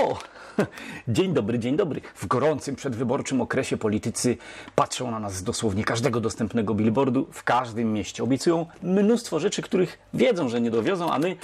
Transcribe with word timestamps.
O, 0.00 0.18
dzień 1.08 1.32
dobry, 1.32 1.58
dzień 1.58 1.76
dobry. 1.76 2.00
W 2.14 2.26
gorącym 2.26 2.76
przedwyborczym 2.76 3.40
okresie 3.40 3.76
politycy 3.76 4.36
patrzą 4.74 5.10
na 5.10 5.18
nas 5.18 5.34
z 5.34 5.42
dosłownie 5.42 5.84
każdego 5.84 6.20
dostępnego 6.20 6.74
billboardu 6.74 7.26
w 7.32 7.44
każdym 7.44 7.92
mieście. 7.92 8.24
Obiecują 8.24 8.66
mnóstwo 8.82 9.40
rzeczy, 9.40 9.62
których 9.62 9.98
wiedzą, 10.14 10.48
że 10.48 10.60
nie 10.60 10.70
dowiozą, 10.70 11.12
a 11.12 11.18
my 11.18 11.36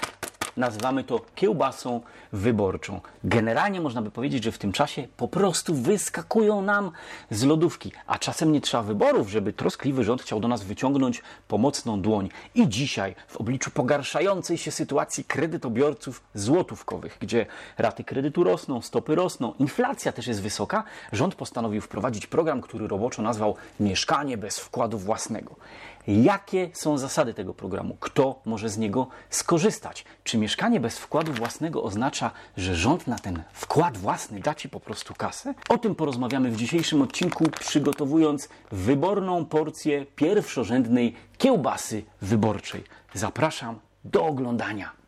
nazywamy 0.57 1.05
to 1.05 1.21
kiełbasą 1.35 2.01
wyborczą. 2.33 3.01
Generalnie 3.25 3.81
można 3.81 4.03
by 4.03 4.11
powiedzieć, 4.11 4.45
że 4.45 4.53
w 4.53 4.59
tym 4.59 4.73
czasie 4.73 5.09
po 5.17 5.29
prostu 5.29 5.75
wyskakują 5.75 6.63
nam 6.63 6.91
z 7.31 7.45
lodówki, 7.45 7.93
a 8.07 8.19
czasem 8.19 8.53
nie 8.53 8.61
trzeba 8.61 8.83
wyborów, 8.83 9.29
żeby 9.29 9.53
troskliwy 9.53 10.05
rząd 10.05 10.23
chciał 10.23 10.41
do 10.41 10.49
nas 10.49 10.63
wyciągnąć 10.63 11.23
pomocną 11.49 12.01
dłoń. 12.01 12.29
I 12.55 12.69
dzisiaj, 12.69 13.15
w 13.29 13.37
obliczu 13.37 13.71
pogarszającej 13.71 14.59
się 14.59 14.71
sytuacji 14.71 15.25
kredytobiorców 15.25 16.23
złotówkowych, 16.35 17.19
gdzie 17.21 17.47
raty 17.79 18.05
kredytu 18.05 18.45
rosną, 18.45 18.83
stopy 18.83 19.15
rosną, 19.15 19.55
inflacja 19.59 20.13
też 20.13 20.27
jest 20.27 20.43
wysoka, 20.43 20.85
rząd 21.13 21.35
postanowił 21.35 21.81
wprowadzić 21.81 22.27
program, 22.27 22.61
który 22.61 22.89
roboczo 22.89 23.23
nazwał 23.23 23.57
Mieszkanie 23.81 24.39
bez 24.39 24.59
wkładu 24.59 24.99
własnego. 24.99 25.57
Jakie 26.07 26.71
są 26.73 26.99
zasady 26.99 27.35
tego 27.35 27.55
programu? 27.55 27.97
Kto 28.01 28.41
może 28.45 28.69
z 28.69 28.79
niego 28.79 29.07
skorzystać? 29.31 30.05
Czy 30.25 30.39
mieszkanie 30.39 30.81
bez 30.81 30.99
wkładu 30.99 31.33
własnego 31.33 31.83
oznacza, 31.83 32.31
że 32.57 32.77
rząd 32.77 33.07
na 33.07 33.19
ten 33.19 33.43
wkład 33.53 33.99
własny 33.99 34.41
da 34.41 34.55
ci 34.55 34.69
po 34.69 34.81
prostu 34.81 35.15
kasę? 35.15 35.55
O 35.69 35.79
tym 35.79 35.95
porozmawiamy 35.95 36.51
w 36.51 36.57
dzisiejszym 36.57 37.03
odcinku, 37.03 37.45
przygotowując 37.61 38.49
wyborną 38.73 39.45
porcję 39.45 40.07
pierwszorzędnej 40.17 41.15
kiełbasy 41.39 42.03
wyborczej. 42.23 42.85
Zapraszam 43.15 43.79
do 44.05 44.25
oglądania. 44.25 45.06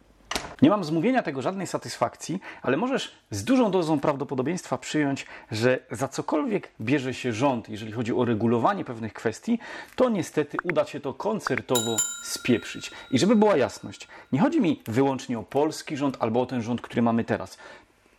Nie 0.62 0.70
mam 0.70 0.84
zmówienia 0.84 1.22
tego 1.22 1.42
żadnej 1.42 1.66
satysfakcji, 1.66 2.40
ale 2.62 2.76
możesz 2.76 3.14
z 3.30 3.44
dużą 3.44 3.70
dozą 3.70 4.00
prawdopodobieństwa 4.00 4.78
przyjąć, 4.78 5.26
że 5.50 5.78
za 5.90 6.08
cokolwiek 6.08 6.70
bierze 6.80 7.14
się 7.14 7.32
rząd, 7.32 7.68
jeżeli 7.68 7.92
chodzi 7.92 8.12
o 8.14 8.24
regulowanie 8.24 8.84
pewnych 8.84 9.12
kwestii, 9.12 9.58
to 9.96 10.08
niestety 10.08 10.56
uda 10.62 10.84
się 10.84 11.00
to 11.00 11.14
koncertowo 11.14 11.96
spieprzyć. 12.22 12.90
I 13.10 13.18
żeby 13.18 13.36
była 13.36 13.56
jasność, 13.56 14.08
nie 14.32 14.40
chodzi 14.40 14.60
mi 14.60 14.82
wyłącznie 14.86 15.38
o 15.38 15.42
polski 15.42 15.96
rząd 15.96 16.16
albo 16.20 16.40
o 16.40 16.46
ten 16.46 16.62
rząd, 16.62 16.80
który 16.80 17.02
mamy 17.02 17.24
teraz. 17.24 17.58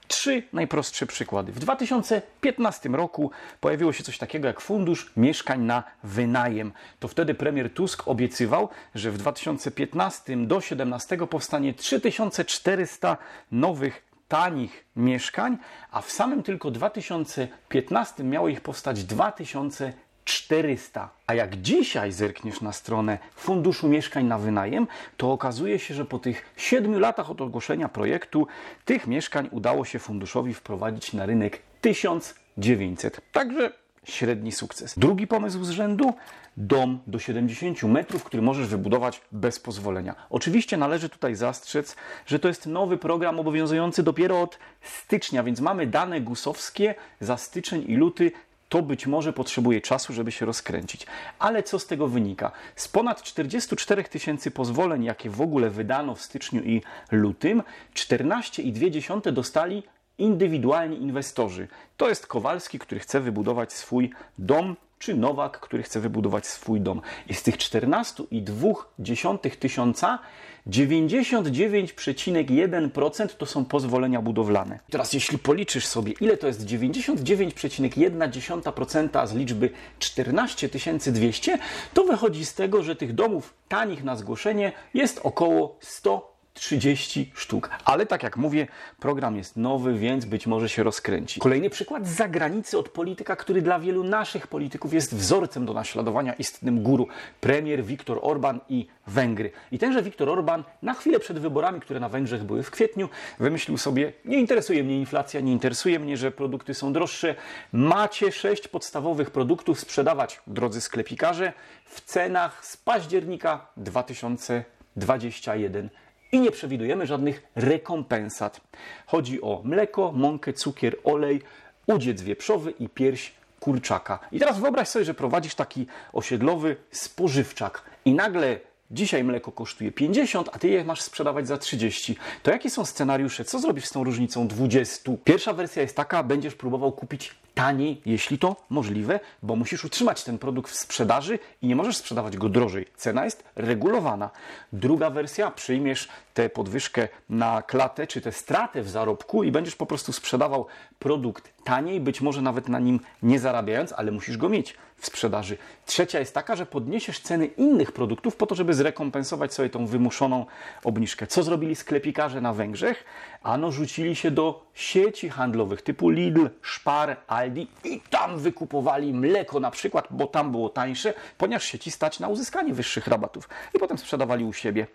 Trzy 0.09 0.43
najprostsze 0.53 1.05
przykłady. 1.05 1.51
W 1.51 1.59
2015 1.59 2.89
roku 2.89 3.31
pojawiło 3.59 3.93
się 3.93 4.03
coś 4.03 4.17
takiego 4.17 4.47
jak 4.47 4.61
Fundusz 4.61 5.11
Mieszkań 5.17 5.61
na 5.61 5.83
Wynajem. 6.03 6.71
To 6.99 7.07
wtedy 7.07 7.33
premier 7.33 7.73
Tusk 7.73 8.07
obiecywał, 8.07 8.69
że 8.95 9.11
w 9.11 9.17
2015 9.17 10.37
do 10.37 10.45
2017 10.45 11.17
powstanie 11.17 11.73
3400 11.73 13.17
nowych 13.51 14.03
tanich 14.27 14.85
mieszkań, 14.95 15.57
a 15.91 16.01
w 16.01 16.11
samym 16.11 16.43
tylko 16.43 16.71
2015 16.71 18.23
miało 18.23 18.49
ich 18.49 18.61
powstać 18.61 19.03
2000 19.03 19.93
400. 20.29 21.09
A 21.27 21.33
jak 21.33 21.61
dzisiaj 21.61 22.11
zerkniesz 22.11 22.61
na 22.61 22.73
stronę 22.73 23.17
Funduszu 23.35 23.87
Mieszkań 23.87 24.25
na 24.25 24.37
Wynajem, 24.37 24.87
to 25.17 25.31
okazuje 25.31 25.79
się, 25.79 25.93
że 25.93 26.05
po 26.05 26.19
tych 26.19 26.53
7 26.57 26.99
latach 26.99 27.31
od 27.31 27.41
ogłoszenia 27.41 27.89
projektu 27.89 28.47
tych 28.85 29.07
mieszkań 29.07 29.49
udało 29.51 29.85
się 29.85 29.99
funduszowi 29.99 30.53
wprowadzić 30.53 31.13
na 31.13 31.25
rynek 31.25 31.61
1900. 31.81 33.21
Także 33.31 33.71
średni 34.03 34.51
sukces. 34.51 34.99
Drugi 34.99 35.27
pomysł 35.27 35.63
z 35.63 35.69
rzędu 35.69 36.13
dom 36.57 36.99
do 37.07 37.19
70 37.19 37.83
metrów, 37.83 38.23
który 38.23 38.43
możesz 38.43 38.67
wybudować 38.67 39.21
bez 39.31 39.59
pozwolenia. 39.59 40.15
Oczywiście 40.29 40.77
należy 40.77 41.09
tutaj 41.09 41.35
zastrzec, 41.35 41.95
że 42.25 42.39
to 42.39 42.47
jest 42.47 42.65
nowy 42.65 42.97
program 42.97 43.39
obowiązujący 43.39 44.03
dopiero 44.03 44.41
od 44.41 44.59
stycznia, 44.81 45.43
więc 45.43 45.59
mamy 45.59 45.87
dane 45.87 46.21
gusowskie 46.21 46.95
za 47.19 47.37
styczeń 47.37 47.85
i 47.87 47.95
luty 47.95 48.31
to 48.69 48.81
być 48.81 49.07
może 49.07 49.33
potrzebuje 49.33 49.81
czasu, 49.81 50.13
żeby 50.13 50.31
się 50.31 50.45
rozkręcić. 50.45 51.05
Ale 51.39 51.63
co 51.63 51.79
z 51.79 51.85
tego 51.85 52.07
wynika? 52.07 52.51
Z 52.75 52.87
ponad 52.87 53.23
44 53.23 54.03
tysięcy 54.03 54.51
pozwoleń, 54.51 55.03
jakie 55.03 55.29
w 55.29 55.41
ogóle 55.41 55.69
wydano 55.69 56.15
w 56.15 56.21
styczniu 56.21 56.61
i 56.63 56.81
lutym, 57.11 57.63
14,2 57.93 59.31
dostali 59.31 59.83
indywidualni 60.17 61.01
inwestorzy. 61.01 61.67
To 61.97 62.09
jest 62.09 62.27
Kowalski, 62.27 62.79
który 62.79 63.01
chce 63.01 63.19
wybudować 63.19 63.73
swój 63.73 64.11
dom 64.37 64.75
czy 64.99 65.15
Nowak, 65.15 65.59
który 65.59 65.83
chce 65.83 65.99
wybudować 65.99 66.47
swój 66.47 66.81
dom. 66.81 67.01
I 67.27 67.33
z 67.33 67.43
tych 67.43 67.57
14,2 67.57 69.49
tysiąca 69.59 70.19
99,1% 70.67 73.27
to 73.37 73.45
są 73.45 73.65
pozwolenia 73.65 74.21
budowlane. 74.21 74.79
Teraz 74.89 75.13
jeśli 75.13 75.37
policzysz 75.37 75.85
sobie, 75.85 76.13
ile 76.21 76.37
to 76.37 76.47
jest 76.47 76.65
99,1% 76.65 79.27
z 79.27 79.33
liczby 79.33 79.69
14 79.99 80.69
200, 81.11 81.57
to 81.93 82.03
wychodzi 82.03 82.45
z 82.45 82.53
tego, 82.53 82.83
że 82.83 82.95
tych 82.95 83.13
domów 83.13 83.53
tanich 83.67 84.03
na 84.03 84.15
zgłoszenie 84.15 84.71
jest 84.93 85.19
około 85.23 85.77
100 85.79 86.28
30 86.59 87.31
sztuk. 87.35 87.69
Ale 87.85 88.05
tak 88.05 88.23
jak 88.23 88.37
mówię, 88.37 88.67
program 88.99 89.37
jest 89.37 89.57
nowy, 89.57 89.93
więc 89.93 90.25
być 90.25 90.47
może 90.47 90.69
się 90.69 90.83
rozkręci. 90.83 91.39
Kolejny 91.39 91.69
przykład 91.69 92.07
z 92.07 92.15
zagranicy 92.15 92.77
od 92.77 92.89
polityka, 92.89 93.35
który 93.35 93.61
dla 93.61 93.79
wielu 93.79 94.03
naszych 94.03 94.47
polityków 94.47 94.93
jest 94.93 95.15
wzorcem 95.15 95.65
do 95.65 95.73
naśladowania 95.73 96.33
istnym 96.33 96.83
guru. 96.83 97.07
Premier 97.41 97.83
Viktor 97.83 98.19
Orban 98.21 98.59
i 98.69 98.87
Węgry. 99.07 99.51
I 99.71 99.79
tenże 99.79 100.03
Viktor 100.03 100.29
Orban 100.29 100.63
na 100.81 100.93
chwilę 100.93 101.19
przed 101.19 101.39
wyborami, 101.39 101.79
które 101.79 101.99
na 101.99 102.09
Węgrzech 102.09 102.43
były 102.43 102.63
w 102.63 102.71
kwietniu, 102.71 103.09
wymyślił 103.39 103.77
sobie, 103.77 104.13
nie 104.25 104.39
interesuje 104.39 104.83
mnie 104.83 104.99
inflacja, 104.99 105.41
nie 105.41 105.51
interesuje 105.51 105.99
mnie, 105.99 106.17
że 106.17 106.31
produkty 106.31 106.73
są 106.73 106.93
droższe. 106.93 107.35
Macie 107.73 108.31
sześć 108.31 108.67
podstawowych 108.67 109.31
produktów 109.31 109.79
sprzedawać, 109.79 110.41
drodzy 110.47 110.81
sklepikarze, 110.81 111.53
w 111.85 112.01
cenach 112.01 112.65
z 112.65 112.77
października 112.77 113.67
2021 113.77 115.89
i 116.31 116.39
nie 116.39 116.51
przewidujemy 116.51 117.07
żadnych 117.07 117.43
rekompensat. 117.55 118.61
Chodzi 119.05 119.41
o 119.41 119.61
mleko, 119.63 120.11
mąkę, 120.11 120.53
cukier, 120.53 120.95
olej, 121.03 121.41
udziec 121.87 122.21
wieprzowy 122.21 122.71
i 122.71 122.89
pierś 122.89 123.31
kurczaka. 123.59 124.19
I 124.31 124.39
teraz 124.39 124.59
wyobraź 124.59 124.87
sobie, 124.87 125.05
że 125.05 125.13
prowadzisz 125.13 125.55
taki 125.55 125.87
osiedlowy 126.13 126.75
spożywczak 126.91 127.83
i 128.05 128.13
nagle 128.13 128.59
Dzisiaj 128.91 129.23
mleko 129.23 129.51
kosztuje 129.51 129.91
50, 129.91 130.49
a 130.53 130.59
ty 130.59 130.67
je 130.67 130.83
masz 130.83 131.01
sprzedawać 131.01 131.47
za 131.47 131.57
30. 131.57 132.17
To 132.43 132.51
jakie 132.51 132.69
są 132.69 132.85
scenariusze? 132.85 133.45
Co 133.45 133.59
zrobisz 133.59 133.85
z 133.85 133.89
tą 133.89 134.03
różnicą 134.03 134.47
20? 134.47 135.11
Pierwsza 135.23 135.53
wersja 135.53 135.81
jest 135.81 135.95
taka, 135.95 136.23
będziesz 136.23 136.55
próbował 136.55 136.91
kupić 136.91 137.35
taniej, 137.59 138.01
jeśli 138.05 138.37
to 138.37 138.55
możliwe, 138.69 139.19
bo 139.43 139.55
musisz 139.55 139.85
utrzymać 139.85 140.23
ten 140.23 140.37
produkt 140.37 140.71
w 140.71 140.75
sprzedaży 140.75 141.39
i 141.61 141.67
nie 141.67 141.75
możesz 141.75 141.97
sprzedawać 141.97 142.37
go 142.37 142.49
drożej. 142.49 142.85
Cena 142.95 143.25
jest 143.25 143.43
regulowana. 143.55 144.29
Druga 144.73 145.09
wersja, 145.09 145.51
przyjmiesz 145.51 146.09
tę 146.33 146.49
podwyżkę 146.49 147.07
na 147.29 147.61
klatę, 147.61 148.07
czy 148.07 148.21
tę 148.21 148.31
stratę 148.31 148.81
w 148.81 148.89
zarobku 148.89 149.43
i 149.43 149.51
będziesz 149.51 149.75
po 149.75 149.85
prostu 149.85 150.13
sprzedawał 150.13 150.65
produkt 150.99 151.53
taniej, 151.63 151.99
być 151.99 152.21
może 152.21 152.41
nawet 152.41 152.69
na 152.69 152.79
nim 152.79 152.99
nie 153.23 153.39
zarabiając, 153.39 153.93
ale 153.93 154.11
musisz 154.11 154.37
go 154.37 154.49
mieć 154.49 154.75
w 154.99 155.05
sprzedaży. 155.05 155.57
Trzecia 155.85 156.19
jest 156.19 156.33
taka, 156.33 156.55
że 156.55 156.65
podniesiesz 156.65 157.19
ceny 157.19 157.45
innych 157.45 157.91
produktów 157.91 158.35
po 158.35 158.45
to, 158.45 158.55
żeby 158.55 158.73
zrekompensować 158.73 159.53
sobie 159.53 159.69
tą 159.69 159.87
wymuszoną 159.87 160.45
obniżkę. 160.83 161.27
Co 161.27 161.43
zrobili 161.43 161.75
sklepikarze 161.75 162.41
na 162.41 162.53
Węgrzech? 162.53 163.05
Ano 163.43 163.71
rzucili 163.71 164.15
się 164.15 164.31
do 164.31 164.65
sieci 164.73 165.29
handlowych 165.29 165.81
typu 165.81 166.09
Lidl, 166.09 166.49
Spar, 166.63 167.17
Aldi 167.27 167.48
i 167.83 168.01
tam 168.09 168.39
wykupowali 168.39 169.13
mleko 169.13 169.59
na 169.59 169.71
przykład, 169.71 170.07
bo 170.09 170.27
tam 170.27 170.51
było 170.51 170.69
tańsze, 170.69 171.13
ponieważ 171.37 171.63
sieci 171.63 171.91
stać 171.91 172.19
na 172.19 172.27
uzyskanie 172.27 172.73
wyższych 172.73 173.07
rabatów 173.07 173.49
i 173.75 173.79
potem 173.79 173.97
sprzedawali 173.97 174.45
u 174.45 174.53
siebie 174.53 174.87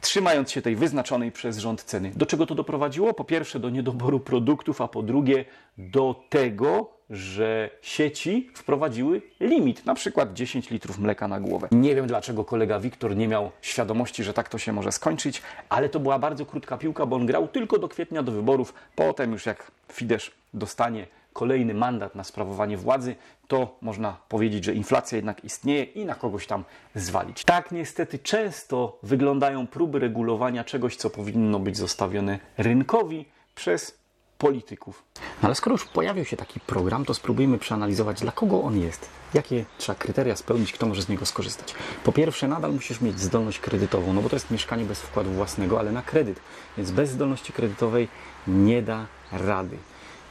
trzymając 0.00 0.50
się 0.50 0.62
tej 0.62 0.76
wyznaczonej 0.76 1.32
przez 1.32 1.58
rząd 1.58 1.82
ceny. 1.82 2.12
Do 2.16 2.26
czego 2.26 2.46
to 2.46 2.54
doprowadziło? 2.54 3.14
Po 3.14 3.24
pierwsze 3.24 3.60
do 3.60 3.70
niedoboru 3.70 4.20
produktów, 4.20 4.80
a 4.80 4.88
po 4.88 5.02
drugie 5.02 5.44
do 5.78 6.24
tego, 6.28 6.90
że 7.10 7.70
sieci 7.82 8.50
wprowadziły 8.54 9.22
limit, 9.40 9.86
na 9.86 9.94
przykład 9.94 10.32
10 10.32 10.70
litrów 10.70 10.98
mleka 10.98 11.28
na 11.28 11.40
głowę. 11.40 11.68
Nie 11.72 11.94
wiem 11.94 12.06
dlaczego 12.06 12.44
kolega 12.44 12.80
Wiktor 12.80 13.16
nie 13.16 13.28
miał 13.28 13.50
świadomości, 13.62 14.24
że 14.24 14.32
tak 14.32 14.48
to 14.48 14.58
się 14.58 14.72
może 14.72 14.92
skończyć, 14.92 15.42
ale 15.68 15.88
to 15.88 16.00
była 16.00 16.18
bardzo 16.18 16.46
krótka 16.46 16.78
piłka, 16.78 17.06
bo 17.06 17.16
on 17.16 17.26
grał 17.26 17.48
tylko 17.48 17.78
do 17.78 17.88
kwietnia 17.88 18.22
do 18.22 18.32
wyborów. 18.32 18.74
Potem 18.96 19.32
już 19.32 19.46
jak 19.46 19.70
Fidesz 19.92 20.30
dostanie 20.54 21.06
kolejny 21.36 21.74
mandat 21.74 22.14
na 22.14 22.24
sprawowanie 22.24 22.76
władzy, 22.76 23.16
to 23.48 23.78
można 23.80 24.16
powiedzieć, 24.28 24.64
że 24.64 24.74
inflacja 24.74 25.16
jednak 25.16 25.44
istnieje 25.44 25.84
i 25.84 26.04
na 26.04 26.14
kogoś 26.14 26.46
tam 26.46 26.64
zwalić. 26.94 27.44
Tak 27.44 27.72
niestety 27.72 28.18
często 28.18 28.98
wyglądają 29.02 29.66
próby 29.66 29.98
regulowania 29.98 30.64
czegoś, 30.64 30.96
co 30.96 31.10
powinno 31.10 31.58
być 31.58 31.76
zostawione 31.76 32.38
rynkowi 32.58 33.24
przez 33.54 33.98
polityków. 34.38 35.02
No 35.16 35.46
ale 35.46 35.54
skoro 35.54 35.74
już 35.74 35.84
pojawił 35.84 36.24
się 36.24 36.36
taki 36.36 36.60
program, 36.60 37.04
to 37.04 37.14
spróbujmy 37.14 37.58
przeanalizować, 37.58 38.20
dla 38.20 38.32
kogo 38.32 38.62
on 38.62 38.78
jest. 38.78 39.08
Jakie 39.34 39.64
trzeba 39.78 39.98
kryteria 39.98 40.36
spełnić, 40.36 40.72
kto 40.72 40.86
może 40.86 41.02
z 41.02 41.08
niego 41.08 41.26
skorzystać. 41.26 41.74
Po 42.04 42.12
pierwsze, 42.12 42.48
nadal 42.48 42.72
musisz 42.72 43.00
mieć 43.00 43.20
zdolność 43.20 43.58
kredytową, 43.58 44.12
no 44.12 44.22
bo 44.22 44.28
to 44.28 44.36
jest 44.36 44.50
mieszkanie 44.50 44.84
bez 44.84 45.00
wkładu 45.00 45.30
własnego, 45.30 45.78
ale 45.78 45.92
na 45.92 46.02
kredyt. 46.02 46.40
Więc 46.76 46.90
bez 46.90 47.10
zdolności 47.10 47.52
kredytowej 47.52 48.08
nie 48.46 48.82
da 48.82 49.06
rady. 49.32 49.76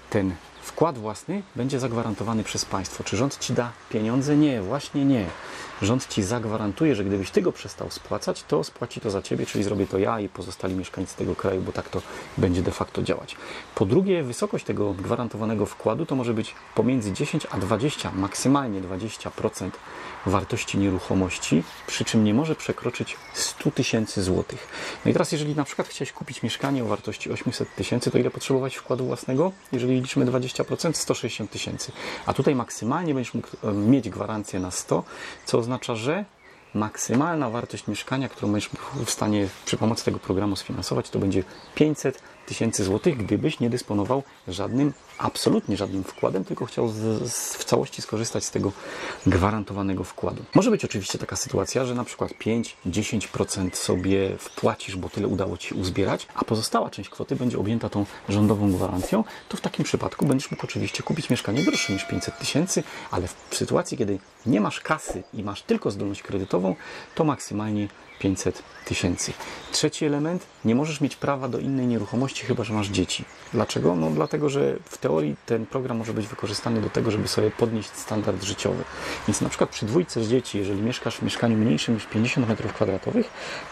Ten 0.10 0.36
wkład 0.65 0.97
własny 0.97 1.41
będzie 1.56 1.79
zagwarantowany 1.79 2.44
przez 2.44 2.65
państwo. 2.65 3.03
Czy 3.03 3.17
rząd 3.17 3.39
ci 3.39 3.53
da 3.53 3.71
pieniądze? 3.89 4.38
Nie, 4.38 4.62
właśnie 4.62 5.06
nie. 5.06 5.25
Rząd 5.81 6.07
ci 6.07 6.23
zagwarantuje, 6.23 6.95
że 6.95 7.03
gdybyś 7.03 7.31
ty 7.31 7.41
go 7.41 7.51
przestał 7.51 7.91
spłacać, 7.91 8.44
to 8.44 8.63
spłaci 8.63 9.01
to 9.01 9.09
za 9.09 9.21
ciebie, 9.21 9.45
czyli 9.45 9.63
zrobię 9.63 9.88
to 9.88 9.97
ja 9.97 10.19
i 10.19 10.29
pozostali 10.29 10.75
mieszkańcy 10.75 11.17
tego 11.17 11.35
kraju, 11.35 11.62
bo 11.62 11.71
tak 11.71 11.89
to 11.89 12.01
będzie 12.38 12.62
de 12.62 12.71
facto 12.71 13.01
działać. 13.01 13.35
Po 13.75 13.85
drugie, 13.85 14.23
wysokość 14.23 14.65
tego 14.65 14.94
gwarantowanego 14.94 15.65
wkładu 15.65 16.06
to 16.06 16.15
może 16.15 16.33
być 16.33 16.56
pomiędzy 16.75 17.12
10 17.12 17.47
a 17.51 17.57
20, 17.57 18.12
maksymalnie 18.12 18.81
20% 18.81 19.69
wartości 20.25 20.77
nieruchomości, 20.77 21.63
przy 21.88 22.06
czym 22.06 22.23
nie 22.23 22.33
może 22.33 22.56
przekroczyć 22.56 23.17
100 23.33 23.71
tysięcy 23.71 24.23
złotych. 24.23 24.67
No 25.06 25.12
i 25.12 25.13
teraz, 25.13 25.31
jeżeli 25.31 25.56
na 25.56 25.63
przykład 25.63 25.88
chciałeś 25.88 26.12
kupić 26.12 26.44
mieszkanie 26.44 26.83
o 26.83 26.88
wartości 26.88 27.31
800 27.31 27.75
tysięcy, 27.75 28.12
to 28.12 28.17
ile 28.17 28.31
potrzebować 28.31 28.75
wkładu 28.75 29.06
własnego? 29.06 29.51
Jeżeli 29.71 30.01
liczymy 30.01 30.25
20%, 30.25 30.55
160 30.94 31.52
tysięcy. 31.52 31.92
A 32.25 32.34
tutaj 32.34 32.56
maksymalnie 32.56 33.13
będziesz 33.13 33.34
mógł 33.34 33.48
e, 33.63 33.74
mieć 33.74 34.10
gwarancję 34.10 34.60
na 34.60 34.72
100, 34.72 35.04
co 35.46 35.57
oznacza, 35.57 35.96
że 35.96 36.25
maksymalna 36.74 37.50
wartość 37.50 37.88
mieszkania, 37.88 38.30
którą 38.30 38.52
będziesz 38.52 38.69
w 39.06 39.12
stanie 39.12 39.48
przy 39.66 39.78
pomocy 39.78 40.06
tego 40.06 40.19
programu 40.19 40.56
sfinansować, 40.56 41.10
to 41.10 41.19
będzie 41.19 41.44
500 41.75 42.22
tysięcy 42.45 42.83
złotych, 42.83 43.18
gdybyś 43.18 43.59
nie 43.59 43.69
dysponował 43.69 44.24
żadnym, 44.47 44.94
absolutnie 45.18 45.77
żadnym 45.77 46.03
wkładem, 46.03 46.45
tylko 46.45 46.65
chciał 46.65 46.89
z, 46.89 47.31
z, 47.31 47.56
w 47.56 47.63
całości 47.63 48.01
skorzystać 48.01 48.44
z 48.44 48.51
tego 48.51 48.71
gwarantowanego 49.25 50.03
wkładu. 50.03 50.44
Może 50.56 50.71
być 50.71 50.86
oczywiście 50.86 51.18
taka 51.18 51.36
sytuacja, 51.36 51.86
że 51.86 51.95
na 51.95 52.03
przykład 52.03 52.31
5-10% 52.31 53.75
sobie 53.75 54.38
wpłacisz, 54.39 54.95
bo 54.95 55.09
tyle 55.09 55.27
udało 55.27 55.57
Ci 55.57 55.74
uzbierać, 55.74 56.27
a 56.36 56.45
pozostała 56.45 56.89
część 56.89 57.09
kwoty 57.09 57.36
będzie 57.36 57.57
objęta 57.57 57.89
tą 57.89 58.06
rządową 58.30 58.71
gwarancją, 58.71 59.24
to 59.50 59.57
w 59.57 59.62
takim 59.62 59.86
przypadku 59.86 60.25
będziesz 60.25 60.51
mógł 60.51 60.65
oczywiście 60.65 61.03
kupić 61.03 61.30
mieszkanie 61.30 61.63
droższe 61.63 61.94
niż 61.94 62.06
500 62.06 62.38
tysięcy, 62.38 62.83
ale 63.12 63.27
w 63.27 63.56
sytuacji, 63.56 63.98
kiedy 63.98 64.19
nie 64.45 64.62
masz 64.62 64.80
kasy 64.80 65.24
i 65.33 65.44
masz 65.44 65.62
tylko 65.62 65.91
zdolność 65.91 66.24
kredytową, 66.24 66.75
to 67.15 67.24
maksymalnie 67.24 67.88
500 68.19 68.63
tysięcy. 68.85 69.33
Trzeci 69.71 70.06
element, 70.06 70.45
nie 70.65 70.75
możesz 70.75 71.01
mieć 71.01 71.15
prawa 71.15 71.47
do 71.47 71.59
innej 71.59 71.88
nieruchomości, 71.88 72.45
chyba 72.45 72.63
że 72.63 72.73
masz 72.73 72.88
dzieci. 72.88 73.25
Dlaczego? 73.53 73.95
No 73.95 74.09
dlatego, 74.09 74.50
że 74.50 74.75
w 74.85 74.97
teorii 74.97 75.35
ten 75.45 75.65
program 75.65 75.97
może 75.97 76.13
być 76.13 76.27
wykorzystany 76.27 76.81
do 76.81 76.89
tego, 76.89 77.12
żeby 77.12 77.27
sobie 77.27 77.51
podnieść 77.51 77.89
standard 77.89 78.44
życiowy. 78.44 78.83
Więc 79.27 79.41
na 79.41 79.50
przykład 79.50 79.69
przy 79.69 79.85
dwójce 79.85 80.23
z 80.23 80.29
dzieci, 80.29 80.57
jeżeli 80.57 80.81
mieszkasz 80.81 81.17
w 81.17 81.21
mieszkaniu 81.21 81.57
mniejszym 81.57 81.94
niż 81.94 82.06
50 82.06 82.47
m2, 82.47 83.23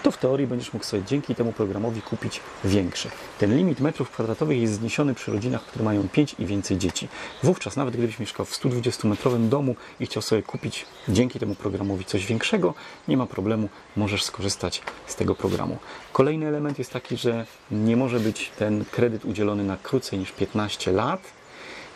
to 0.03 0.11
w 0.11 0.17
teorii 0.17 0.47
będziesz 0.47 0.73
mógł 0.73 0.85
sobie 0.85 1.03
dzięki 1.03 1.35
temu 1.35 1.53
programowi 1.53 2.01
kupić 2.01 2.41
większe. 2.63 3.09
Ten 3.39 3.57
limit 3.57 3.79
metrów 3.79 4.11
kwadratowych 4.11 4.61
jest 4.61 4.73
zniesiony 4.73 5.13
przy 5.13 5.31
rodzinach, 5.31 5.65
które 5.65 5.85
mają 5.85 6.09
5 6.09 6.35
i 6.39 6.45
więcej 6.45 6.77
dzieci. 6.77 7.07
Wówczas 7.43 7.75
nawet 7.75 7.93
gdybyś 7.97 8.19
mieszkał 8.19 8.45
w 8.45 8.51
120-metrowym 8.51 9.49
domu 9.49 9.75
i 9.99 10.05
chciał 10.05 10.21
sobie 10.21 10.43
kupić 10.43 10.85
dzięki 11.09 11.39
temu 11.39 11.55
programowi 11.55 12.05
coś 12.05 12.25
większego, 12.25 12.73
nie 13.07 13.17
ma 13.17 13.25
problemu, 13.25 13.69
możesz 13.95 14.23
skorzystać 14.33 14.81
z 15.07 15.15
tego 15.15 15.35
programu. 15.35 15.77
Kolejny 16.13 16.47
element 16.47 16.79
jest 16.79 16.91
taki, 16.93 17.17
że 17.17 17.45
nie 17.71 17.97
może 17.97 18.19
być 18.19 18.51
ten 18.57 18.85
kredyt 18.85 19.25
udzielony 19.25 19.63
na 19.63 19.77
krócej 19.77 20.19
niż 20.19 20.31
15 20.31 20.91
lat. 20.91 21.21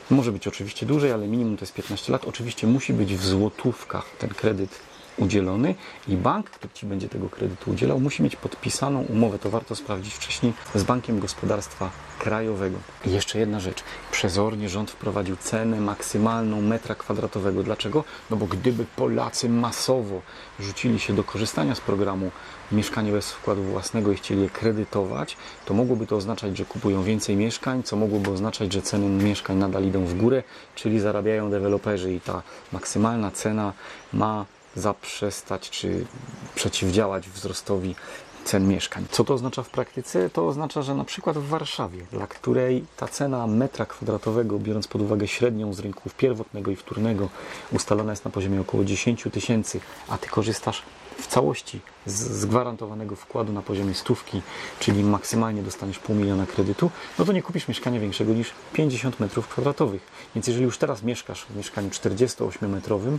Może 0.10 0.32
być 0.32 0.48
oczywiście 0.48 0.86
dłużej, 0.86 1.12
ale 1.12 1.28
minimum 1.28 1.58
to 1.58 1.64
jest 1.64 1.74
15 1.74 2.12
lat. 2.12 2.26
Oczywiście 2.26 2.68
musi 2.68 2.94
być 2.94 3.16
w 3.16 3.26
złotówkach 3.26 4.06
ten 4.20 4.30
kredyt 4.30 4.80
udzielony 5.18 5.76
i 6.08 6.16
bank, 6.16 6.50
który 6.50 6.74
Ci 6.74 6.86
będzie 6.86 7.10
tego 7.10 7.30
kredytu 7.30 7.72
udzielał, 7.72 8.00
musi 8.00 8.24
mieć 8.24 8.36
podpisaną 8.36 9.02
umowę, 9.02 9.40
to 9.40 9.50
warto 9.50 9.76
sprawdzić 9.76 10.14
wcześniej, 10.14 10.54
z 10.76 10.84
Bankiem 10.84 11.20
Gospodarstwa 11.20 11.92
Krajowego. 12.20 12.78
I 13.06 13.12
jeszcze 13.12 13.40
jedna 13.40 13.60
rzecz. 13.60 13.84
Przezornie 14.12 14.70
rząd 14.70 14.92
wprowadził 14.92 15.36
cenę 15.36 15.82
maksymalną 15.82 16.62
metra 16.62 16.96
kwadratowego. 16.96 17.64
Dlaczego? 17.64 18.04
No 18.30 18.38
bo 18.38 18.46
gdyby 18.46 18.86
Polacy 18.96 19.50
masowo 19.50 20.22
rzucili 20.60 21.00
się 21.00 21.16
do 21.16 21.24
korzystania 21.24 21.76
z 21.76 21.82
programu 21.82 22.32
mieszkanie 22.72 23.12
bez 23.12 23.32
wkładu 23.32 23.64
własnego 23.64 24.12
i 24.12 24.16
chcieli 24.16 24.42
je 24.42 24.50
kredytować, 24.50 25.38
to 25.66 25.74
mogłoby 25.74 26.08
to 26.08 26.16
oznaczać, 26.16 26.58
że 26.58 26.66
kupują 26.66 27.04
więcej 27.04 27.36
mieszkań, 27.36 27.84
co 27.84 27.96
mogłoby 27.96 28.32
oznaczać, 28.32 28.74
że 28.74 28.82
ceny 28.82 29.24
mieszkań 29.24 29.58
nadal 29.58 29.84
idą 29.84 30.06
w 30.06 30.14
górę, 30.14 30.44
czyli 30.76 31.00
zarabiają 31.00 31.52
deweloperzy 31.52 32.14
i 32.14 32.22
ta 32.22 32.42
maksymalna 32.72 33.32
cena 33.32 33.74
ma 34.14 34.46
zaprzestać 34.78 35.70
czy 35.70 36.06
przeciwdziałać 36.56 37.30
wzrostowi 37.30 37.96
cen 38.48 38.68
mieszkań. 38.68 39.06
Co 39.12 39.24
to 39.24 39.34
oznacza 39.34 39.64
w 39.64 39.70
praktyce? 39.70 40.30
To 40.30 40.48
oznacza, 40.48 40.82
że 40.82 40.96
na 40.96 41.04
przykład 41.04 41.38
w 41.38 41.48
Warszawie, 41.48 42.06
dla 42.12 42.28
której 42.28 42.86
ta 42.98 43.08
cena 43.08 43.48
metra 43.48 43.86
kwadratowego, 43.86 44.60
biorąc 44.60 44.88
pod 44.88 45.02
uwagę 45.02 45.28
średnią 45.28 45.74
z 45.74 45.80
rynków 45.80 46.16
pierwotnego 46.16 46.72
i 46.72 46.76
wtórnego, 46.76 47.30
ustalona 47.72 48.12
jest 48.12 48.26
na 48.26 48.32
poziomie 48.32 48.62
około 48.62 48.86
10 48.86 49.28
tysięcy, 49.32 49.80
a 50.10 50.18
Ty 50.18 50.30
korzystasz 50.30 50.84
w 51.18 51.28
całości 51.28 51.80
z 52.06 52.46
gwarantowanego 52.46 53.16
wkładu 53.16 53.54
na 53.54 53.62
poziomie 53.62 53.94
stówki, 53.94 54.42
czyli 54.80 55.04
maksymalnie 55.04 55.64
dostaniesz 55.64 56.00
pół 56.00 56.16
miliona 56.16 56.46
kredytu, 56.46 56.92
no 57.20 57.26
to 57.26 57.34
nie 57.34 57.42
kupisz 57.42 57.68
mieszkania 57.68 58.00
większego 58.00 58.34
niż 58.34 58.52
50 58.74 59.20
metrów 59.20 59.48
kwadratowych. 59.48 60.02
Więc 60.36 60.48
jeżeli 60.48 60.66
już 60.66 60.78
teraz 60.78 61.04
mieszkasz 61.04 61.46
w 61.46 61.56
mieszkaniu 61.56 61.90
48-metrowym 61.90 63.18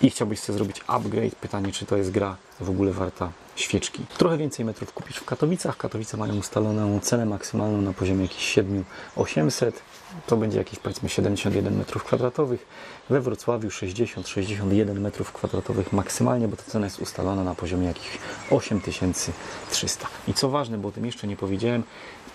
i 0.00 0.10
chciałbyś 0.10 0.40
sobie 0.40 0.56
zrobić 0.56 0.80
upgrade, 0.86 1.34
pytanie, 1.34 1.72
czy 1.72 1.86
to 1.86 1.96
jest 1.96 2.10
gra 2.10 2.36
w 2.60 2.70
ogóle 2.70 2.92
warta 2.92 3.32
świeczki. 3.62 4.06
Trochę 4.18 4.38
więcej 4.38 4.64
metrów 4.64 4.92
kupisz 4.92 5.16
w 5.16 5.24
Katowicach. 5.24 5.76
Katowice 5.76 6.16
mają 6.16 6.36
ustaloną 6.36 7.00
cenę 7.00 7.26
maksymalną 7.26 7.80
na 7.80 7.92
poziomie 7.92 8.22
jakichś 8.22 8.44
7800. 8.44 9.82
To 10.26 10.36
będzie 10.36 10.58
jakieś 10.58 10.78
powiedzmy 10.78 11.08
71 11.08 11.76
metrów 11.76 12.04
kwadratowych. 12.04 12.66
We 13.10 13.20
Wrocławiu 13.20 13.68
60-61 13.68 15.00
metrów 15.00 15.32
kwadratowych 15.32 15.92
maksymalnie, 15.92 16.48
bo 16.48 16.56
ta 16.56 16.62
cena 16.62 16.86
jest 16.86 17.00
ustalona 17.00 17.44
na 17.44 17.54
poziomie 17.54 17.86
jakichś 17.86 18.18
8300. 18.50 20.08
I 20.28 20.34
co 20.34 20.48
ważne, 20.48 20.78
bo 20.78 20.88
o 20.88 20.92
tym 20.92 21.06
jeszcze 21.06 21.26
nie 21.26 21.36
powiedziałem, 21.36 21.82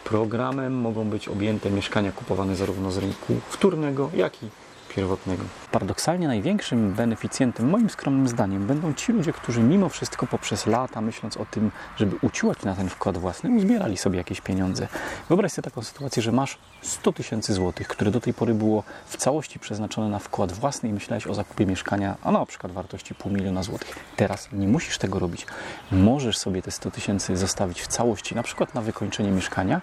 programem 0.04 0.74
mogą 0.74 1.10
być 1.10 1.28
objęte 1.28 1.70
mieszkania 1.70 2.12
kupowane 2.12 2.56
zarówno 2.56 2.92
z 2.92 2.98
rynku 2.98 3.36
wtórnego, 3.50 4.10
jak 4.16 4.44
i 4.44 4.48
pierwotnego. 4.96 5.44
Paradoksalnie 5.72 6.28
największym 6.28 6.94
beneficjentem, 6.94 7.70
moim 7.70 7.90
skromnym 7.90 8.28
zdaniem, 8.28 8.68
będą 8.68 8.94
ci 8.94 9.12
ludzie, 9.12 9.34
którzy 9.34 9.64
mimo 9.64 9.90
wszystko 9.90 10.28
poprzez 10.28 10.68
lata, 10.68 11.02
myśląc 11.02 11.38
o 11.38 11.46
tym, 11.46 11.72
żeby 11.98 12.16
uciłać 12.22 12.64
na 12.64 12.76
ten 12.76 12.90
wkład 12.90 13.18
własny, 13.18 13.50
uzbierali 13.50 13.98
sobie 13.98 14.18
jakieś 14.18 14.42
pieniądze. 14.42 14.88
Wyobraź 15.30 15.52
sobie 15.52 15.64
taką 15.64 15.84
sytuację, 15.84 16.24
że 16.24 16.32
masz 16.32 16.58
100 16.82 17.14
tysięcy 17.14 17.54
złotych, 17.54 17.88
które 17.88 18.12
do 18.12 18.22
tej 18.22 18.34
pory 18.34 18.54
było 18.54 18.84
w 19.06 19.18
całości 19.18 19.60
przeznaczone 19.60 20.10
na 20.10 20.20
wkład 20.20 20.52
własny 20.52 20.90
i 20.90 20.94
myślałeś 20.94 21.28
o 21.28 21.34
zakupie 21.34 21.66
mieszkania, 21.66 22.16
a 22.24 22.32
na 22.32 22.46
przykład 22.46 22.72
wartości 22.72 23.16
pół 23.16 23.32
miliona 23.32 23.64
złotych. 23.64 23.96
Teraz 24.16 24.50
nie 24.54 24.68
musisz 24.68 24.98
tego 24.98 25.20
robić. 25.20 25.46
Możesz 25.92 26.38
sobie 26.38 26.62
te 26.62 26.72
100 26.72 26.92
tysięcy 26.92 27.38
zostawić 27.38 27.82
w 27.82 27.88
całości, 27.88 28.36
na 28.36 28.44
przykład 28.44 28.74
na 28.74 28.82
wykończenie 28.82 29.32
mieszkania, 29.32 29.82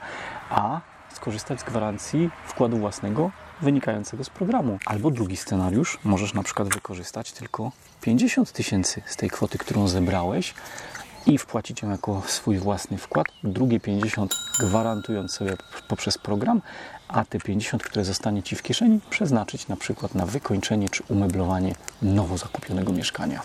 a 0.51 0.81
skorzystać 1.15 1.61
z 1.61 1.65
gwarancji 1.65 2.31
wkładu 2.47 2.79
własnego 2.79 3.31
wynikającego 3.63 4.25
z 4.25 4.31
programu. 4.31 4.79
Albo 4.87 5.11
drugi 5.11 5.37
scenariusz, 5.37 5.99
możesz 6.05 6.35
na 6.35 6.43
przykład 6.43 6.75
wykorzystać 6.75 7.33
tylko 7.33 7.73
50 8.01 8.53
tysięcy 8.53 9.03
z 9.07 9.17
tej 9.17 9.31
kwoty, 9.31 9.59
którą 9.59 9.89
zebrałeś 9.89 10.55
i 11.27 11.39
wpłacić 11.39 11.83
ją 11.83 11.91
jako 11.91 12.23
swój 12.27 12.59
własny 12.59 12.99
wkład, 12.99 13.27
drugie 13.45 13.81
50 13.81 14.35
gwarantując 14.61 15.33
sobie 15.33 15.57
poprzez 15.89 16.19
program, 16.19 16.63
a 17.09 17.25
te 17.25 17.39
50, 17.39 17.83
które 17.83 18.05
zostanie 18.05 18.43
Ci 18.43 18.57
w 18.57 18.63
kieszeni, 18.63 19.01
przeznaczyć 19.11 19.69
na 19.69 19.77
przykład 19.77 20.15
na 20.15 20.27
wykończenie 20.27 20.89
czy 20.89 21.03
umeblowanie 21.09 21.75
nowo 22.03 22.39
zakupionego 22.39 22.93
mieszkania. 22.93 23.43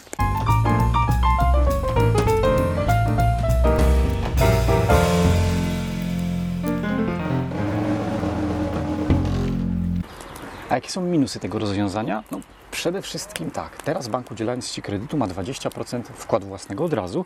Jakie 10.78 10.90
są 10.90 11.02
minusy 11.02 11.40
tego 11.40 11.60
rozwiązania? 11.60 12.24
No, 12.32 12.40
przede 12.72 13.02
wszystkim 13.02 13.52
tak, 13.52 13.84
teraz 13.84 14.08
bank 14.08 14.32
udzielając 14.32 14.72
Ci 14.72 14.82
kredytu 14.82 15.18
ma 15.18 15.28
20% 15.28 16.02
wkładu 16.04 16.48
własnego 16.48 16.84
od 16.86 16.94
razu, 16.94 17.26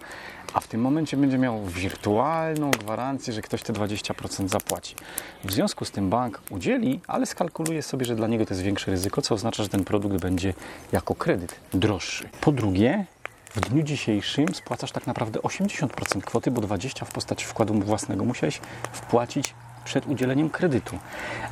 a 0.53 0.59
w 0.59 0.67
tym 0.67 0.81
momencie 0.81 1.17
będzie 1.17 1.37
miał 1.37 1.65
wirtualną 1.65 2.71
gwarancję, 2.71 3.33
że 3.33 3.41
ktoś 3.41 3.63
te 3.63 3.73
20% 3.73 4.47
zapłaci. 4.47 4.95
W 5.43 5.51
związku 5.51 5.85
z 5.85 5.91
tym 5.91 6.09
bank 6.09 6.41
udzieli, 6.49 6.99
ale 7.07 7.25
skalkuluje 7.25 7.81
sobie, 7.81 8.05
że 8.05 8.15
dla 8.15 8.27
niego 8.27 8.45
to 8.45 8.53
jest 8.53 8.63
większe 8.63 8.91
ryzyko, 8.91 9.21
co 9.21 9.35
oznacza, 9.35 9.63
że 9.63 9.69
ten 9.69 9.83
produkt 9.83 10.17
będzie 10.17 10.53
jako 10.91 11.15
kredyt 11.15 11.55
droższy. 11.73 12.29
Po 12.41 12.51
drugie, 12.51 13.05
w 13.55 13.59
dniu 13.59 13.83
dzisiejszym 13.83 14.55
spłacasz 14.55 14.91
tak 14.91 15.07
naprawdę 15.07 15.39
80% 15.39 16.21
kwoty, 16.21 16.51
bo 16.51 16.61
20% 16.61 17.05
w 17.05 17.11
postaci 17.11 17.45
wkładu 17.45 17.73
własnego 17.73 18.25
musiałeś 18.25 18.61
wpłacić 18.91 19.53
przed 19.85 20.07
udzieleniem 20.07 20.49
kredytu. 20.49 20.97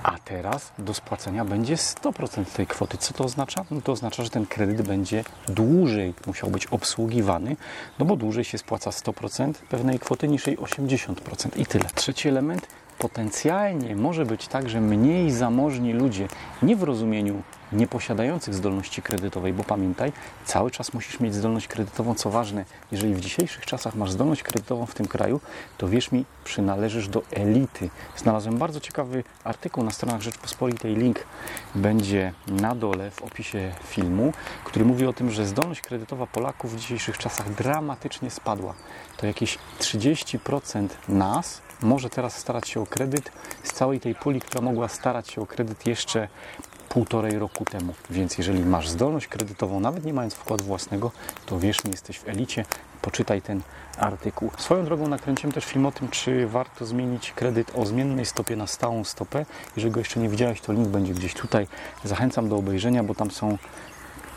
A 0.04 0.18
teraz 0.26 0.72
do 0.80 0.94
spłacenia 0.94 1.46
będzie 1.46 1.76
100% 1.76 2.46
tej 2.46 2.68
kwoty. 2.68 2.98
Co 2.98 3.14
to 3.14 3.24
oznacza? 3.24 3.66
No 3.72 3.82
to 3.82 3.92
oznacza, 3.92 4.24
że 4.24 4.30
ten 4.30 4.46
kredyt 4.46 4.82
będzie 4.82 5.24
dłużej 5.48 6.14
musiał 6.28 6.50
być 6.50 6.68
obsługiwany, 6.68 7.56
no 8.00 8.06
bo 8.06 8.16
dłużej 8.16 8.44
się 8.44 8.58
spłaca 8.58 8.90
100% 8.90 9.54
pewnej 9.54 10.00
kwoty 10.00 10.28
niż 10.28 10.48
jej 10.48 10.58
80% 10.58 11.60
i 11.60 11.66
tyle. 11.66 11.86
Trzeci 11.96 12.30
element 12.30 12.68
potencjalnie 12.98 13.96
może 13.96 14.26
być 14.26 14.48
tak, 14.48 14.70
że 14.70 14.82
mniej 14.82 15.32
zamożni 15.32 15.94
ludzie, 15.94 16.28
nie 16.62 16.76
w 16.76 16.84
rozumieniu 16.84 17.42
nieposiadających 17.72 18.54
zdolności 18.54 19.02
kredytowej, 19.02 19.54
bo 19.54 19.64
pamiętaj, 19.64 20.12
cały 20.46 20.72
czas 20.72 20.94
musisz 20.94 21.20
mieć 21.20 21.36
zdolność 21.36 21.68
kredytową, 21.68 22.16
co 22.16 22.30
ważne, 22.30 22.66
jeżeli 22.92 23.14
w 23.14 23.20
dzisiejszych 23.20 23.66
czasach 23.66 23.96
masz 23.96 24.12
zdolność 24.12 24.44
kredytową 24.44 24.86
w 24.86 24.94
tym 24.94 25.08
kraju, 25.08 25.42
to 25.78 25.88
wierz 25.88 26.12
mi, 26.12 26.26
przynależysz 26.44 27.08
do 27.08 27.24
elity. 27.32 27.90
Znalazłem 28.18 28.58
bardzo 28.58 28.80
ciekawy 28.80 29.24
artykuł 29.44 29.84
na 29.84 29.92
stronach 29.92 30.22
Rzeczpospolitej, 30.22 30.96
link 30.96 31.20
będzie 31.76 32.34
na 32.48 32.76
dole 32.76 33.12
w 33.12 33.22
opisie 33.22 33.72
filmu, 33.84 34.34
który 34.64 34.86
mówi 34.86 35.06
o 35.06 35.14
tym, 35.14 35.32
że 35.32 35.46
zdolność 35.46 35.82
kredytowa 35.82 36.28
Polaków 36.28 36.74
w 36.74 36.80
dzisiejszych 36.80 37.18
czasach 37.18 37.54
dramatycznie 37.54 38.30
spadła. 38.32 38.74
To 39.18 39.26
jakieś 39.26 39.58
30% 39.80 40.88
nas 41.08 41.62
może 41.82 42.10
teraz 42.10 42.38
starać 42.38 42.70
się 42.70 42.82
o 42.82 42.86
kredyt 42.86 43.32
z 43.64 43.74
całej 43.74 44.00
tej 44.00 44.16
puli, 44.16 44.42
która 44.42 44.62
mogła 44.62 44.88
starać 44.88 45.30
się 45.30 45.42
o 45.42 45.46
kredyt 45.46 45.86
jeszcze 45.88 46.28
półtorej 46.90 47.40
roku 47.40 47.66
temu. 47.66 47.94
Więc 48.10 48.38
jeżeli 48.38 48.66
masz 48.66 48.90
zdolność 48.90 49.28
kredytową, 49.28 49.80
nawet 49.80 50.06
nie 50.06 50.14
mając 50.14 50.34
wkładu 50.34 50.64
własnego, 50.64 51.12
to 51.46 51.60
wiesz 51.60 51.84
mi, 51.84 51.92
jesteś 51.92 52.20
w 52.20 52.28
elicie. 52.30 52.66
Poczytaj 53.02 53.42
ten 53.42 53.62
artykuł. 53.98 54.52
Swoją 54.58 54.86
drogą 54.86 55.08
nakręciłem 55.08 55.52
też 55.52 55.66
film 55.66 55.86
o 55.86 55.92
tym, 55.92 56.10
czy 56.10 56.48
warto 56.48 56.86
zmienić 56.86 57.32
kredyt 57.32 57.72
o 57.76 57.86
zmiennej 57.86 58.26
stopie 58.26 58.56
na 58.56 58.68
stałą 58.68 59.04
stopę. 59.04 59.46
Jeżeli 59.76 59.92
go 59.92 60.00
jeszcze 60.00 60.20
nie 60.20 60.30
widziałeś, 60.30 60.62
to 60.62 60.74
link 60.74 60.88
będzie 60.88 61.14
gdzieś 61.14 61.34
tutaj. 61.34 61.68
Zachęcam 62.04 62.50
do 62.50 62.56
obejrzenia, 62.56 63.04
bo 63.04 63.16
tam 63.16 63.32
są 63.32 63.58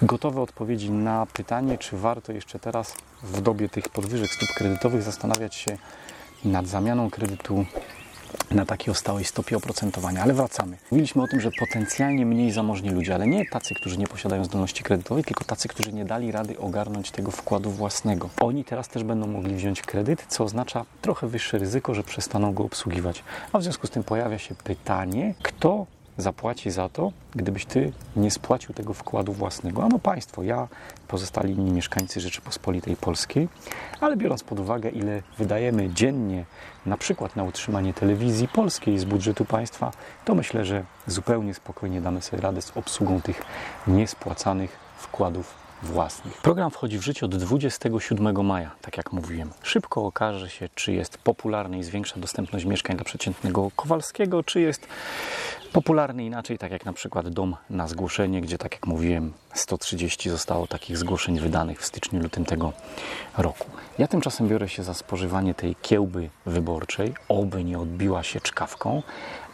gotowe 0.02 0.40
odpowiedzi 0.40 0.90
na 0.90 1.26
pytanie, 1.32 1.78
czy 1.78 1.96
warto 1.96 2.32
jeszcze 2.32 2.58
teraz 2.58 2.94
w 3.22 3.40
dobie 3.40 3.68
tych 3.68 3.88
podwyżek 3.88 4.30
stóp 4.30 4.48
kredytowych 4.48 5.02
zastanawiać 5.02 5.54
się 5.54 5.76
nad 6.44 6.66
zamianą 6.66 7.10
kredytu 7.10 7.64
na 8.50 8.66
takiej 8.66 8.94
stałej 8.94 9.24
stopie 9.24 9.56
oprocentowania. 9.56 10.22
Ale 10.22 10.34
wracamy. 10.34 10.76
Mówiliśmy 10.90 11.22
o 11.22 11.26
tym, 11.26 11.40
że 11.40 11.50
potencjalnie 11.60 12.26
mniej 12.26 12.52
zamożni 12.52 12.90
ludzie, 12.90 13.14
ale 13.14 13.26
nie 13.26 13.46
tacy, 13.46 13.74
którzy 13.74 13.98
nie 13.98 14.06
posiadają 14.06 14.44
zdolności 14.44 14.84
kredytowej, 14.84 15.24
tylko 15.24 15.44
tacy, 15.44 15.68
którzy 15.68 15.92
nie 15.92 16.04
dali 16.04 16.32
rady 16.32 16.58
ogarnąć 16.58 17.10
tego 17.10 17.30
wkładu 17.30 17.70
własnego. 17.70 18.28
Oni 18.40 18.64
teraz 18.64 18.88
też 18.88 19.04
będą 19.04 19.26
mogli 19.26 19.54
wziąć 19.54 19.82
kredyt, 19.82 20.26
co 20.28 20.44
oznacza 20.44 20.84
trochę 21.02 21.26
wyższe 21.26 21.58
ryzyko, 21.58 21.94
że 21.94 22.04
przestaną 22.04 22.52
go 22.52 22.64
obsługiwać. 22.64 23.24
A 23.52 23.58
w 23.58 23.62
związku 23.62 23.86
z 23.86 23.90
tym 23.90 24.04
pojawia 24.04 24.38
się 24.38 24.54
pytanie, 24.54 25.34
kto 25.42 25.86
zapłaci 26.16 26.70
za 26.70 26.88
to, 26.88 27.12
gdybyś 27.34 27.64
ty 27.64 27.92
nie 28.16 28.30
spłacił 28.30 28.74
tego 28.74 28.94
wkładu 28.94 29.32
własnego. 29.32 29.84
Ano 29.84 29.98
państwo, 29.98 30.42
ja, 30.42 30.68
pozostali 31.08 31.52
inni 31.52 31.72
mieszkańcy 31.72 32.20
Rzeczypospolitej 32.20 32.96
Polskiej, 32.96 33.48
ale 34.00 34.16
biorąc 34.16 34.42
pod 34.42 34.60
uwagę, 34.60 34.90
ile 34.90 35.22
wydajemy 35.38 35.90
dziennie 35.90 36.44
na 36.86 36.96
przykład 36.96 37.36
na 37.36 37.44
utrzymanie 37.44 37.94
telewizji 37.94 38.48
polskiej 38.48 38.98
z 38.98 39.04
budżetu 39.04 39.44
państwa, 39.44 39.92
to 40.24 40.34
myślę, 40.34 40.64
że 40.64 40.84
zupełnie 41.06 41.54
spokojnie 41.54 42.00
damy 42.00 42.22
sobie 42.22 42.42
radę 42.42 42.62
z 42.62 42.76
obsługą 42.76 43.20
tych 43.20 43.42
niespłacanych 43.86 44.76
wkładów 44.98 45.61
własnych. 45.82 46.42
Program 46.42 46.70
wchodzi 46.70 46.98
w 46.98 47.02
życie 47.02 47.26
od 47.26 47.36
27 47.36 48.46
maja, 48.46 48.70
tak 48.80 48.96
jak 48.96 49.12
mówiłem. 49.12 49.50
Szybko 49.62 50.04
okaże 50.04 50.50
się, 50.50 50.68
czy 50.74 50.92
jest 50.92 51.18
popularny 51.18 51.78
i 51.78 51.82
zwiększa 51.82 52.20
dostępność 52.20 52.64
mieszkań 52.64 52.96
dla 52.96 53.04
przeciętnego 53.04 53.70
Kowalskiego, 53.76 54.42
czy 54.42 54.60
jest 54.60 54.86
popularny 55.72 56.24
inaczej, 56.24 56.58
tak 56.58 56.72
jak 56.72 56.84
na 56.84 56.92
przykład 56.92 57.28
dom 57.28 57.56
na 57.70 57.88
zgłoszenie, 57.88 58.40
gdzie, 58.40 58.58
tak 58.58 58.72
jak 58.72 58.86
mówiłem, 58.86 59.32
130 59.54 60.30
zostało 60.30 60.66
takich 60.66 60.98
zgłoszeń 60.98 61.40
wydanych 61.40 61.80
w 61.80 61.84
styczniu, 61.84 62.22
lutym 62.22 62.44
tego 62.44 62.72
roku. 63.38 63.70
Ja 63.98 64.08
tymczasem 64.08 64.48
biorę 64.48 64.68
się 64.68 64.82
za 64.82 64.94
spożywanie 64.94 65.54
tej 65.54 65.76
kiełby 65.82 66.30
wyborczej, 66.46 67.14
oby 67.28 67.64
nie 67.64 67.78
odbiła 67.78 68.22
się 68.22 68.40
czkawką, 68.40 69.02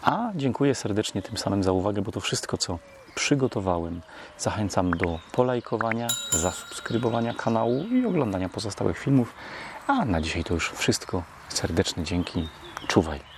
a 0.02 0.30
dziękuję 0.34 0.74
serdecznie 0.74 1.22
tym 1.22 1.36
samym 1.36 1.62
za 1.62 1.72
uwagę, 1.72 2.02
bo 2.02 2.12
to 2.12 2.20
wszystko, 2.20 2.58
co 2.58 2.78
przygotowałem. 3.18 4.00
Zachęcam 4.38 4.90
do 4.90 5.18
polajkowania, 5.32 6.06
zasubskrybowania 6.30 7.34
kanału 7.34 7.84
i 7.84 8.06
oglądania 8.06 8.48
pozostałych 8.48 8.98
filmów. 8.98 9.34
A 9.86 10.04
na 10.04 10.20
dzisiaj 10.20 10.44
to 10.44 10.54
już 10.54 10.72
wszystko. 10.72 11.22
Serdeczne 11.48 12.04
dzięki. 12.04 12.48
Czuwaj. 12.88 13.37